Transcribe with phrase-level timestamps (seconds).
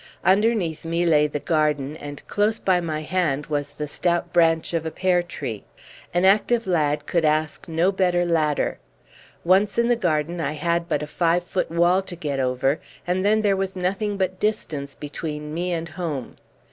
[0.23, 4.83] Underneath me lay the garden, and close by my hand was the stout branch of
[4.83, 5.63] a pear tree.
[6.11, 8.79] An active lad could ask no better ladder.
[9.43, 13.23] Once in the garden I had but a five foot wall to get over, and
[13.23, 16.37] then there was nothing but distance between me and home.